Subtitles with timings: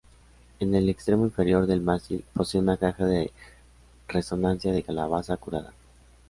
[0.59, 3.31] En el extremo inferior del mástil posee una caja de
[4.07, 5.73] resonancia de calabaza curada.